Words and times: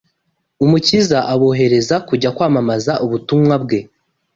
Umukiza 0.63 1.17
abohereze 1.33 1.95
kujya 2.07 2.29
kwamamaza 2.35 2.93
ubutumwa 3.05 3.55
bwe 3.63 3.79